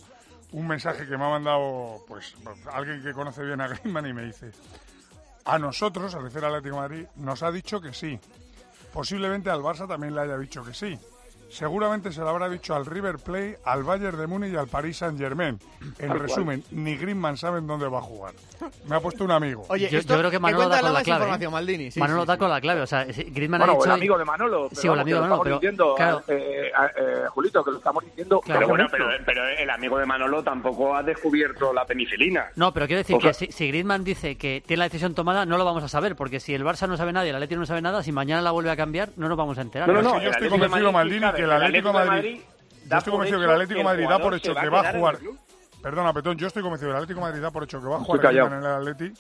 un 0.53 0.67
mensaje 0.67 1.07
que 1.07 1.17
me 1.17 1.25
ha 1.25 1.31
mandado 1.31 2.05
pues 2.07 2.35
alguien 2.73 3.03
que 3.03 3.13
conoce 3.13 3.43
bien 3.45 3.61
a 3.61 3.69
Griezmann 3.69 4.07
y 4.07 4.13
me 4.13 4.25
dice, 4.25 4.53
a 5.45 5.59
nosotros, 5.59 6.15
al 6.15 6.25
decir 6.25 6.45
Atlético 6.45 6.77
de 6.77 6.81
Madrid, 6.81 7.07
nos 7.17 7.43
ha 7.43 7.51
dicho 7.51 7.81
que 7.81 7.93
sí. 7.93 8.19
Posiblemente 8.93 9.51
al 9.51 9.63
Barça 9.63 9.89
también 9.89 10.15
le 10.15 10.21
haya 10.21 10.37
dicho 10.39 10.63
que 10.63 10.75
sí. 10.75 10.99
Seguramente 11.53 12.11
se 12.13 12.21
lo 12.23 12.31
habrá 12.31 12.49
dicho 12.49 12.75
al 12.75 12.87
River 12.87 13.17
Plate, 13.19 13.59
al 13.67 13.83
Bayern 13.83 14.17
de 14.17 14.27
Múnich 14.27 14.55
y 14.55 14.57
al 14.57 14.69
Paris 14.69 14.97
Saint 14.97 15.19
Germain. 15.19 15.59
En 15.99 16.19
resumen, 16.19 16.65
ni 16.71 16.97
Griezmann 16.97 17.37
saben 17.37 17.67
dónde 17.67 17.87
va 17.89 17.99
a 17.99 18.03
jugar. 18.03 18.33
Me 18.89 18.97
ha 18.97 19.01
puesto 19.01 19.23
un 19.25 19.33
amigo. 19.33 19.67
Oye, 19.69 19.91
yo, 19.91 20.01
yo 20.01 20.19
creo 20.19 20.31
que 20.31 20.39
Manolo 20.39 20.69
da 20.71 20.81
con 20.81 20.93
la 20.95 21.03
clave. 21.03 21.45
¿eh? 21.45 21.49
Maldini. 21.51 21.91
Sí, 21.91 22.01
Manolo 22.01 22.23
sí, 22.23 22.27
da 22.29 22.35
sí. 22.35 22.39
con 22.39 22.49
la 22.49 22.61
clave. 22.61 22.81
O 22.81 22.87
sea, 22.87 23.05
Griezmann 23.05 23.59
Bueno, 23.61 23.73
ha 23.75 23.77
dicho. 23.77 23.85
el 23.85 23.91
amigo 23.93 24.17
de 24.19 24.25
Manolo. 24.25 24.69
Pero 24.71 24.81
Sí, 24.81 24.89
o 24.89 24.95
el 24.95 25.01
amigo 25.01 25.17
de 25.21 25.29
lo 25.29 25.37
Manolo, 25.37 25.43
pero. 25.43 25.57
estamos 25.57 25.61
diciendo, 25.61 25.95
claro, 25.95 26.23
eh, 26.29 26.73
eh, 26.99 27.25
Julito, 27.29 27.65
que 27.65 27.71
lo 27.71 27.77
estamos 27.77 28.05
diciendo. 28.05 28.41
Claro. 28.41 28.61
pero 28.61 28.69
bueno, 28.71 28.87
pero, 28.91 29.07
pero 29.27 29.47
el 29.49 29.69
amigo 29.69 29.99
de 29.99 30.07
Manolo 30.07 30.43
tampoco 30.43 30.97
ha 30.97 31.03
descubierto 31.03 31.73
la 31.75 31.85
penicilina. 31.85 32.47
No, 32.57 32.73
pero 32.73 32.87
quiero 32.87 32.99
decir 33.01 33.17
O 33.17 33.21
sea- 33.21 33.31
que 33.33 33.35
si, 33.35 33.53
si 33.53 33.69
Griezmann 33.69 34.05
dice 34.05 34.37
que 34.39 34.63
tiene 34.67 34.79
la 34.79 34.85
decisión 34.85 35.15
tomada, 35.15 35.45
no 35.45 35.59
lo 35.59 35.67
vamos 35.67 35.85
a 35.85 35.89
saber, 35.89 36.17
porque 36.17 36.41
si 36.41 36.55
el 36.55 36.65
Barça 36.65 36.89
no 36.89 36.97
sabe 36.97 37.13
nada 37.13 37.27
y 37.27 37.29
el 37.29 37.35
Atlético 37.37 37.61
no 37.61 37.67
sabe 37.67 37.83
nada, 37.83 38.03
si 38.03 38.11
mañana 38.11 38.41
la 38.41 38.53
vuelve 38.53 38.71
a 38.71 38.77
cambiar, 38.77 39.11
no 39.17 39.29
nos 39.29 39.37
vamos 39.37 39.59
a 39.59 39.61
enterar. 39.63 39.87
No, 39.89 39.95
no, 39.95 40.03
no, 40.03 40.23
yo 40.23 40.31
estoy 40.31 40.49
convencido, 40.49 40.91
Maldini, 40.93 41.27
que 41.33 41.42
el 41.43 41.53
Atlético 41.53 41.89
de 41.89 42.05
Madrid... 42.05 42.41
Yo 42.85 42.99
estoy 42.99 43.11
convencido 43.13 43.39
que 43.39 43.45
el 43.45 43.51
Atlético 43.51 43.79
de 43.79 43.85
Madrid 43.85 44.09
da 44.09 44.19
por 44.19 44.35
hecho 44.35 44.55
que 44.55 44.69
va 44.69 44.81
a 44.89 44.93
jugar... 44.93 45.19
Perdona, 45.83 46.13
Petón, 46.13 46.37
yo 46.37 46.47
estoy 46.47 46.63
convencido 46.63 46.91
que 46.91 46.97
el 46.97 47.03
Atlético 47.03 47.21
de 47.21 47.27
Madrid 47.27 47.43
da 47.43 47.51
por 47.51 47.65
hecho 47.65 47.81
que 47.81 47.89
va 47.89 47.97
a 47.97 48.01
jugar 48.01 48.35
en 48.35 48.53
el 48.53 48.67
Atleti. 48.67 49.13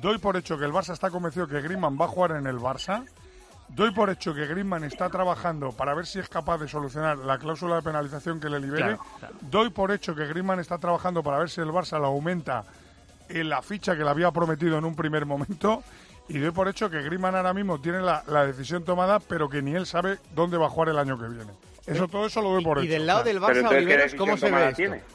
Doy 0.00 0.18
por 0.18 0.36
hecho 0.36 0.58
que 0.58 0.64
el 0.64 0.72
Barça 0.72 0.92
está 0.92 1.10
convencido 1.10 1.48
que 1.48 1.60
Griezmann 1.60 1.98
va 2.00 2.04
a 2.04 2.08
jugar 2.08 2.32
en 2.32 2.46
el 2.46 2.58
Barça. 2.58 3.04
Doy 3.68 3.90
por 3.90 4.10
hecho 4.10 4.34
que 4.34 4.46
Griezmann 4.46 4.84
está 4.84 5.08
trabajando 5.08 5.72
para 5.72 5.94
ver 5.94 6.06
si 6.06 6.18
es 6.18 6.28
capaz 6.28 6.58
de 6.58 6.68
solucionar 6.68 7.18
la 7.18 7.38
cláusula 7.38 7.76
de 7.76 7.82
penalización 7.82 8.38
que 8.38 8.48
le 8.48 8.60
libere. 8.60 8.96
Claro, 8.96 9.04
claro. 9.18 9.34
Doy 9.40 9.70
por 9.70 9.90
hecho 9.90 10.14
que 10.14 10.26
Griezmann 10.26 10.60
está 10.60 10.78
trabajando 10.78 11.22
para 11.22 11.38
ver 11.38 11.50
si 11.50 11.60
el 11.60 11.68
Barça 11.68 11.98
lo 11.98 12.06
aumenta 12.06 12.64
en 13.28 13.48
la 13.48 13.60
ficha 13.60 13.96
que 13.96 14.04
le 14.04 14.10
había 14.10 14.30
prometido 14.30 14.78
en 14.78 14.84
un 14.84 14.94
primer 14.94 15.26
momento. 15.26 15.82
Y 16.28 16.38
doy 16.38 16.50
por 16.50 16.68
hecho 16.68 16.90
que 16.90 17.00
Griezmann 17.02 17.34
ahora 17.34 17.54
mismo 17.54 17.80
tiene 17.80 18.00
la, 18.00 18.22
la 18.26 18.46
decisión 18.46 18.84
tomada, 18.84 19.18
pero 19.18 19.48
que 19.48 19.62
ni 19.62 19.74
él 19.74 19.86
sabe 19.86 20.18
dónde 20.34 20.58
va 20.58 20.66
a 20.66 20.70
jugar 20.70 20.90
el 20.90 20.98
año 20.98 21.18
que 21.18 21.26
viene. 21.28 21.52
Eso, 21.86 22.06
todo 22.06 22.26
eso 22.26 22.42
lo 22.42 22.50
doy 22.50 22.62
por 22.64 22.78
Y 22.78 22.82
hecho. 22.82 22.92
del 22.92 23.06
lado 23.06 23.24
del 23.24 23.40
Barça, 23.40 23.66
Oliveros, 23.68 24.14
¿cómo 24.14 24.36
se 24.36 24.50
ve 24.50 24.68
esto? 24.68 25.06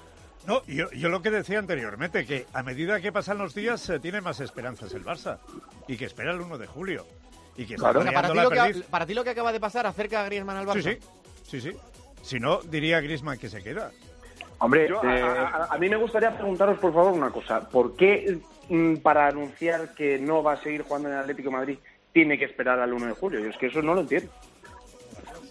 No, 0.48 0.65
yo, 0.65 0.89
yo 0.91 1.10
lo 1.10 1.22
que 1.22 1.29
decía 1.32 1.60
anteriormente, 1.60 2.25
que 2.25 2.48
a 2.51 2.63
medida 2.63 3.00
que 3.00 3.12
pasan 3.12 3.38
los 3.38 3.53
días 3.53 3.79
se 3.79 4.00
tiene 4.00 4.22
más 4.22 4.39
esperanzas 4.39 4.91
el 4.93 5.05
Barça 5.05 5.38
y 5.88 5.96
que 5.98 6.05
espera 6.05 6.32
el 6.34 6.41
1 6.41 6.58
de 6.58 6.67
julio. 6.67 7.05
y 7.55 7.65
que 7.65 7.75
Claro. 7.75 8.00
está 8.01 8.12
para, 8.12 8.29
ti 8.32 8.36
lo 8.39 8.50
que, 8.50 8.84
para 8.89 9.05
ti 9.05 9.13
lo 9.13 9.24
que 9.24 9.29
acaba 9.29 9.51
de 9.53 9.60
pasar 9.60 9.86
acerca 9.86 10.22
a 10.22 10.25
Griezmann 10.25 10.58
al 10.58 10.65
Barça. 10.65 10.82
Sí, 10.82 10.98
sí, 11.43 11.62
sí, 11.62 11.72
sí. 11.72 11.77
Si 12.24 12.39
no, 12.39 12.60
diría 12.63 13.00
Griezmann 13.01 13.38
que 13.38 13.48
se 13.50 13.62
queda. 13.62 13.91
Hombre, 14.58 14.89
Yo, 14.89 15.01
eh, 15.03 15.22
a, 15.22 15.43
a- 15.70 15.75
a 15.75 15.77
mí 15.77 15.88
me 15.89 15.96
gustaría 15.98 16.36
preguntaros, 16.36 16.79
por 16.79 16.91
favor, 16.93 17.13
una 17.13 17.29
cosa. 17.29 17.62
¿Por 17.70 17.96
qué 17.96 18.39
para 19.01 19.27
anunciar 19.27 19.93
que 19.93 20.17
no 20.20 20.41
va 20.43 20.53
a 20.53 20.58
seguir 20.58 20.84
jugando 20.84 21.10
en 21.10 21.15
el 21.15 21.22
Atlético 21.22 21.50
de 21.50 21.55
Madrid 21.55 21.77
tiene 22.12 22.38
que 22.38 22.46
esperar 22.46 22.79
al 22.79 22.93
1 22.93 23.08
de 23.08 23.13
julio? 23.13 23.39
Yo 23.39 23.50
es 23.50 23.58
que 23.58 23.67
eso 23.67 23.82
no 23.82 23.93
lo 23.93 24.01
entiendo. 24.01 24.32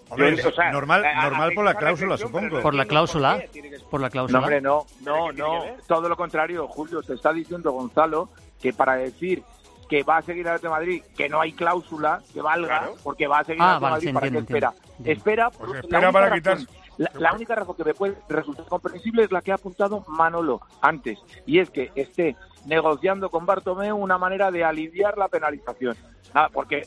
Hombre, 0.09 0.35
o 0.47 0.53
sea, 0.53 0.71
normal, 0.71 1.05
a- 1.07 1.11
a- 1.23 1.25
normal 1.31 1.53
por 1.55 1.65
la 1.65 1.75
cláusula, 1.75 2.19
supongo. 2.19 2.57
no 2.57 2.61
Por 2.63 2.75
la 2.75 2.85
cláusula. 2.85 3.43
qué 3.51 3.81
Por 3.91 4.01
la 4.01 4.09
No, 4.09 4.13
cláusula. 4.13 4.39
hombre, 4.41 4.61
no, 4.61 4.87
no, 5.01 5.29
¿Qué 5.29 5.35
tiene 5.37 5.49
no. 5.51 5.63
ver? 5.63 5.75
Todo 5.89 6.09
lo 6.09 6.17
contrario, 6.17 6.69
Julio. 6.69 7.03
Te 7.03 7.15
está 7.15 7.33
diciendo 7.33 7.73
Gonzalo 7.73 8.29
que 8.61 8.73
para 8.75 8.97
decir 8.97 9.43
que 9.89 10.03
va 10.03 10.19
a 10.19 10.23
seguir 10.23 10.47
al 10.49 10.57
Atlético 10.57 10.75
de 10.75 10.81
Madrid, 10.81 11.03
que 11.17 11.29
no 11.31 11.41
hay 11.41 11.53
cláusula 11.53 12.21
que 12.33 12.41
valga, 12.43 12.79
Claro. 12.81 12.95
porque 13.03 13.27
va 13.27 13.39
a 13.41 13.45
seguir 13.45 13.63
Ah, 13.63 13.75
al 13.77 13.81
vale, 13.81 13.93
Madrid, 13.95 14.09
sí, 14.09 14.13
¿para 14.15 14.27
entiendo, 14.27 14.47
qué 14.47 14.53
espera? 14.53 14.75
entiendo. 14.99 15.13
Espera, 15.19 15.51
Pues 15.51 15.59
porque 15.59 15.79
espera 15.79 16.01
la 16.01 16.07
única 16.09 16.13
para 16.13 16.27
razón- 16.37 16.67
quitar- 16.67 16.83
La, 16.99 17.11
la 17.19 17.33
única 17.33 17.55
razón 17.55 17.75
que 17.77 17.85
me 17.85 17.95
puede 17.95 18.15
resultar 18.29 18.67
comprensible 18.67 19.25
es 19.25 19.33
la 19.33 19.41
que 19.41 19.51
ha 19.51 19.55
apuntado 19.55 20.05
Manolo 20.09 20.61
antes, 20.83 21.19
y 21.47 21.59
es 21.59 21.71
que 21.71 21.91
esté 21.95 22.37
negociando 22.67 23.29
con 23.31 23.45
Bartomeu 23.47 23.97
una 23.97 24.19
manera 24.19 24.51
de 24.51 24.65
aliviar 24.65 25.17
la 25.19 25.29
penalización. 25.29 25.97
Ah, 26.35 26.49
porque 26.51 26.79
eh, 26.79 26.87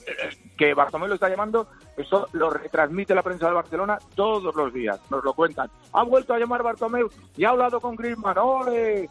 que 0.57 0.73
Bartomeu 0.73 1.07
lo 1.07 1.13
está 1.15 1.29
llamando, 1.29 1.67
eso 1.97 2.27
lo 2.33 2.49
retransmite 2.49 3.13
la 3.13 3.21
prensa 3.21 3.47
de 3.47 3.53
Barcelona 3.53 3.99
todos 4.15 4.55
los 4.55 4.73
días, 4.73 4.99
nos 5.11 5.23
lo 5.23 5.33
cuentan. 5.33 5.69
Ha 5.93 6.03
vuelto 6.03 6.33
a 6.33 6.39
llamar 6.39 6.63
Bartomeu 6.63 7.09
y 7.37 7.45
ha 7.45 7.49
hablado 7.49 7.79
con 7.79 7.95
Griezmann, 7.95 8.37
¡ole! 8.39 9.07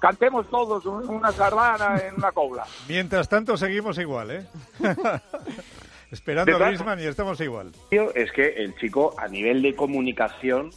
Cantemos 0.00 0.48
todos 0.48 0.86
un- 0.86 1.06
una 1.10 1.30
sardana 1.32 1.98
en 1.98 2.14
una 2.14 2.32
cobla. 2.32 2.64
Mientras 2.88 3.28
tanto, 3.28 3.58
seguimos 3.58 3.98
igual, 3.98 4.30
¿eh? 4.30 4.46
Esperando 6.10 6.56
a 6.56 6.58
Griezmann 6.58 6.98
y 7.00 7.04
estamos 7.04 7.38
igual. 7.40 7.70
Es 7.90 8.32
que 8.32 8.48
el 8.48 8.74
chico, 8.76 9.14
a 9.18 9.28
nivel 9.28 9.60
de 9.60 9.74
comunicación, 9.76 10.70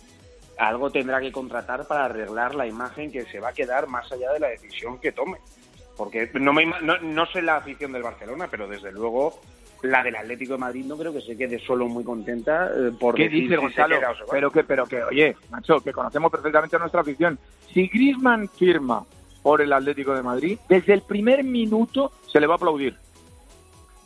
algo 0.57 0.89
tendrá 0.91 1.19
que 1.19 1.31
contratar 1.31 1.87
para 1.87 2.05
arreglar 2.05 2.55
la 2.55 2.67
imagen 2.67 3.11
que 3.11 3.23
se 3.25 3.39
va 3.39 3.49
a 3.49 3.53
quedar 3.53 3.87
más 3.87 4.11
allá 4.11 4.31
de 4.33 4.39
la 4.39 4.49
decisión 4.49 4.99
que 4.99 5.11
tome. 5.11 5.37
Porque 5.97 6.29
no, 6.35 6.53
me, 6.53 6.63
ima- 6.63 6.79
no, 6.81 6.97
no 6.99 7.25
sé 7.27 7.41
la 7.41 7.57
afición 7.57 7.91
del 7.91 8.03
Barcelona, 8.03 8.47
pero 8.49 8.67
desde 8.67 8.91
luego 8.91 9.39
la 9.83 10.03
del 10.03 10.15
Atlético 10.15 10.53
de 10.53 10.59
Madrid 10.59 10.85
no 10.85 10.95
creo 10.97 11.11
que 11.11 11.21
se 11.21 11.35
quede 11.35 11.57
solo 11.59 11.87
muy 11.87 12.03
contenta 12.03 12.67
eh, 12.67 12.91
por 12.99 13.15
¿Qué 13.15 13.23
decir 13.23 13.41
dice 13.43 13.55
si 13.55 13.55
se 13.55 13.61
Gonzalo? 13.61 13.99
queda 13.99 14.11
o 14.11 14.15
se 14.15 14.21
va. 14.23 14.27
Pero 14.31 14.51
que, 14.51 14.63
pero 14.63 14.85
que, 14.85 15.03
oye, 15.03 15.35
macho, 15.49 15.79
que 15.81 15.91
conocemos 15.91 16.31
perfectamente 16.31 16.75
a 16.75 16.79
nuestra 16.79 17.01
afición. 17.01 17.37
Si 17.73 17.87
Griezmann 17.87 18.47
firma 18.49 19.03
por 19.41 19.61
el 19.61 19.73
Atlético 19.73 20.13
de 20.13 20.21
Madrid, 20.21 20.59
desde 20.69 20.93
el 20.93 21.01
primer 21.01 21.43
minuto 21.43 22.11
se 22.31 22.39
le 22.39 22.45
va 22.47 22.53
a 22.53 22.57
aplaudir. 22.57 22.95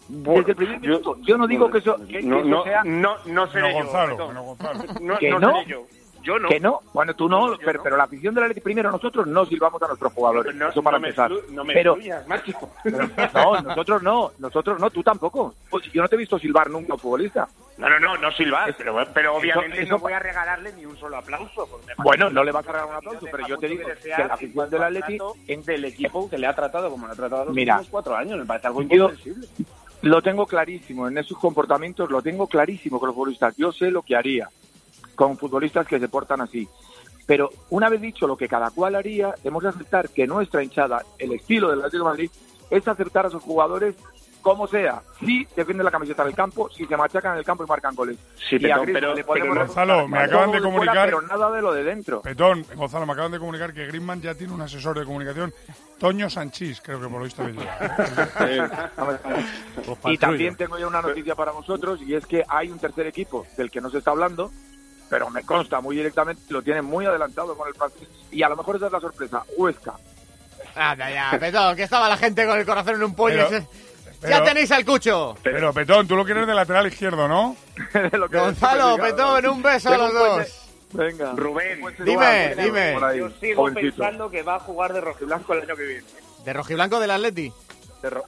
Bueno, 0.07 0.39
desde 0.39 0.51
el 0.51 0.55
primer 0.57 0.79
minuto. 0.79 1.17
Yo, 1.21 1.37
no 1.37 1.47
digo 1.47 1.69
que 1.69 1.79
eso, 1.79 1.97
que, 2.07 2.19
que 2.19 2.21
no, 2.23 2.39
eso 2.39 2.47
no, 2.47 2.63
sea... 2.63 2.83
no, 2.83 3.15
no 3.25 3.47
seré 3.51 3.61
No, 3.61 3.69
yo. 3.69 3.75
Gonzalo, 3.85 4.33
no, 4.33 4.43
Gonzalo. 4.43 4.83
No, 5.01 5.17
¿Que 5.17 5.29
no 5.31 5.39
no? 5.39 5.51
seré 5.59 5.65
yo. 5.71 5.85
Yo 6.25 6.39
no. 6.39 6.49
Que 6.49 6.59
no, 6.59 6.81
bueno, 6.91 7.13
tú 7.15 7.29
no, 7.29 7.55
pero, 7.63 7.77
no. 7.77 7.83
pero 7.83 7.97
la 7.97 8.05
afición 8.05 8.33
del 8.33 8.45
Atlético, 8.45 8.63
primero 8.63 8.91
nosotros 8.91 9.27
no 9.27 9.45
silbamos 9.45 9.79
a 9.83 9.87
nuestros 9.87 10.11
jugadores, 10.11 10.55
No, 10.55 10.69
eso 10.69 10.81
para 10.81 10.97
me 10.97 11.09
empezar. 11.09 11.31
no 11.51 11.63
me 11.63 11.73
pero, 11.75 11.91
excluyas, 11.91 12.27
macho. 12.27 12.53
pero- 12.83 13.07
no, 13.33 13.61
nosotros 13.61 14.01
no, 14.03 14.31
nosotros 14.39 14.79
no, 14.79 14.89
tú 14.89 15.03
tampoco. 15.03 15.53
Pues 15.69 15.83
yo 15.93 16.01
no 16.01 16.07
te 16.07 16.15
he 16.15 16.17
visto 16.17 16.39
silbar 16.39 16.67
nunca 16.69 16.97
futbolista. 16.97 17.47
No, 17.77 17.87
no, 17.89 17.99
no, 17.99 18.17
no 18.17 18.31
silbar, 18.31 18.73
pero, 18.75 18.95
pero 19.13 19.35
obviamente 19.35 19.83
eso- 19.83 19.91
no 19.91 19.99
voy 19.99 20.13
a 20.13 20.19
regalarle 20.19 20.73
ni 20.73 20.85
un 20.85 20.97
solo 20.97 21.17
aplauso. 21.17 21.69
Bueno, 21.97 22.29
no 22.31 22.43
le 22.43 22.51
vas 22.51 22.67
a 22.67 22.71
regalar 22.71 22.87
un 22.87 22.93
la 22.93 22.97
aplauso, 22.97 23.27
pero 23.31 23.47
yo 23.47 23.57
te 23.59 23.67
digo 23.67 23.83
que 24.01 24.09
la 24.09 24.25
afición 24.33 24.69
del 24.69 24.83
Atleti 24.83 25.17
trato 25.17 25.35
del 25.65 25.85
equipo 25.85 26.29
que 26.29 26.37
le 26.39 26.47
ha 26.47 26.55
tratado 26.55 26.89
como 26.89 27.05
le 27.05 27.13
ha 27.13 27.15
tratado 27.15 27.45
los 27.45 27.53
Mira, 27.53 27.75
últimos 27.75 27.91
cuatro 27.91 28.15
años. 28.15 28.39
Me 28.39 28.45
parece 28.45 28.67
algo 28.67 28.81
incomprensible. 28.81 29.47
Lo 30.01 30.21
tengo 30.21 30.45
clarísimo, 30.45 31.07
en 31.07 31.17
esos 31.17 31.37
comportamientos 31.37 32.09
lo 32.09 32.21
tengo 32.21 32.47
clarísimo 32.47 32.99
con 32.99 33.07
los 33.07 33.15
futbolistas. 33.15 33.55
Yo 33.57 33.71
sé 33.71 33.91
lo 33.91 34.01
que 34.01 34.15
haría 34.15 34.49
con 35.15 35.37
futbolistas 35.37 35.87
que 35.87 35.99
se 35.99 36.09
portan 36.09 36.41
así. 36.41 36.67
Pero 37.25 37.49
una 37.71 37.89
vez 37.89 38.01
dicho 38.01 38.27
lo 38.27 38.37
que 38.37 38.47
cada 38.47 38.69
cual 38.69 38.95
haría, 38.95 39.33
hemos 39.43 39.63
de 39.63 39.69
aceptar 39.69 40.09
que 40.09 40.27
nuestra 40.27 40.63
hinchada, 40.63 41.03
el 41.17 41.31
estilo 41.33 41.69
del 41.69 41.79
Atlético 41.79 42.03
de 42.03 42.09
Madrid, 42.11 42.29
es 42.69 42.87
aceptar 42.87 43.25
a 43.25 43.29
sus 43.31 43.41
jugadores 43.41 43.95
como 44.41 44.67
sea. 44.67 45.01
Si 45.19 45.43
defienden 45.55 45.85
la 45.85 45.89
camiseta 45.89 46.23
del 46.23 46.35
campo, 46.35 46.69
si 46.69 46.85
se 46.85 46.95
machacan 46.95 47.31
en 47.33 47.39
el 47.39 47.45
campo 47.45 47.63
y 47.63 47.67
marcan 47.67 47.95
goles. 47.95 48.15
Sí, 48.47 48.57
Y 48.57 48.59
pero- 48.59 48.83
pero- 48.93 49.15
Gonzalo, 49.55 50.07
me 50.07 50.19
acaban 50.19 50.51
de 50.51 50.59
fuera, 50.59 50.71
comunicar- 50.71 51.05
pero 51.05 51.21
nada 51.23 51.49
de 51.51 51.61
lo 51.63 51.73
de 51.73 51.83
dentro. 51.83 52.21
Petón, 52.21 52.63
Gonzalo, 52.75 53.07
me 53.07 53.13
acaban 53.13 53.31
de 53.31 53.39
comunicar 53.39 53.73
que 53.73 53.87
Griezmann 53.87 54.21
ya 54.21 54.35
tiene 54.35 54.53
un 54.53 54.61
asesor 54.61 54.99
de 54.99 55.05
comunicación, 55.05 55.51
Toño 55.97 56.29
Sanchís, 56.29 56.79
creo 56.79 57.01
que 57.01 57.07
por 57.07 57.17
lo 57.17 57.23
visto 57.23 57.41
Y 60.05 60.17
también 60.17 60.55
tengo 60.55 60.77
ya 60.77 60.87
una 60.87 61.01
noticia 61.01 61.35
para 61.35 61.51
vosotros 61.51 62.01
y 62.01 62.15
es 62.15 62.25
que 62.25 62.43
hay 62.47 62.69
un 62.69 62.79
tercer 62.79 63.07
equipo 63.07 63.45
del 63.57 63.71
que 63.71 63.81
no 63.81 63.89
se 63.89 63.99
está 63.99 64.11
hablando, 64.11 64.51
pero 65.09 65.29
me 65.29 65.43
consta 65.43 65.81
muy 65.81 65.95
directamente, 65.95 66.41
lo 66.49 66.61
tienen 66.61 66.85
muy 66.85 67.05
adelantado 67.05 67.55
con 67.55 67.67
el 67.67 67.75
francés 67.75 68.07
y 68.31 68.41
a 68.43 68.49
lo 68.49 68.55
mejor 68.57 68.75
esa 68.77 68.87
es 68.87 68.91
la 68.91 68.99
sorpresa, 68.99 69.43
Huesca. 69.57 69.93
Anda 70.75 71.09
ya, 71.09 71.37
Petón, 71.39 71.75
que 71.75 71.83
estaba 71.83 72.09
la 72.09 72.17
gente 72.17 72.45
con 72.45 72.57
el 72.59 72.65
corazón 72.65 72.95
en 72.95 73.03
un 73.03 73.15
pollo. 73.15 73.45
Pero- 73.47 73.57
ese- 73.57 73.67
pero- 74.19 74.29
ya 74.37 74.43
tenéis 74.43 74.71
al 74.71 74.83
cucho. 74.85 75.37
Pero 75.43 75.73
Petón, 75.73 76.07
tú 76.07 76.15
lo 76.15 76.25
quieres 76.25 76.45
de 76.47 76.53
lateral 76.53 76.87
izquierdo, 76.87 77.27
¿no? 77.27 77.55
De 77.93 78.17
lo 78.17 78.27
que- 78.27 78.37
Gonzalo, 78.37 78.97
Petón, 78.97 79.45
un 79.47 79.61
beso 79.61 79.93
a 79.93 79.97
los 79.97 80.13
dos. 80.13 80.61
Venga. 80.91 81.33
Rubén, 81.35 81.81
Dime, 81.99 82.55
dime. 82.55 82.95
Yo 83.17 83.29
sigo 83.41 83.63
jovencito. 83.63 83.97
pensando 83.97 84.29
que 84.29 84.43
va 84.43 84.55
a 84.55 84.59
jugar 84.59 84.93
de 84.93 85.01
rojiblanco 85.01 85.53
el 85.53 85.61
año 85.63 85.75
que 85.75 85.83
viene. 85.83 86.03
De 86.45 86.53
rojiblanco 86.53 86.99
del 86.99 87.11
Atleti. 87.11 87.51
De 88.01 88.09
ro- 88.09 88.23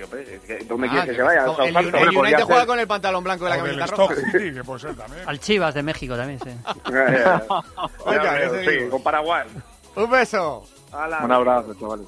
Sí, 0.00 0.04
hombre, 0.04 0.34
es 0.34 0.40
que 0.42 0.64
¿dónde 0.64 0.86
Ah, 0.86 0.90
quieres 0.90 1.10
que 1.10 1.16
se 1.16 1.22
vaya? 1.22 1.44
el, 1.44 2.16
United 2.16 2.36
ser. 2.38 2.46
juega 2.46 2.66
con 2.66 2.80
el 2.80 2.86
pantalón 2.86 3.22
blanco 3.22 3.44
de 3.44 3.50
la 3.50 3.56
camiseta 3.58 3.86
roja. 3.86 4.14
City, 4.14 4.54
que 4.54 4.64
puede 4.64 4.80
ser 4.80 4.94
también. 4.96 5.28
Al 5.28 5.38
Chivas 5.40 5.74
de 5.74 5.82
México 5.82 6.16
también, 6.16 6.38
sí. 6.40 6.50
Con 8.90 9.02
Paraguay. 9.02 9.46
Un 9.96 10.10
beso. 10.10 10.64
Un 11.22 11.32
abrazo, 11.32 11.74
chavales. 11.78 12.06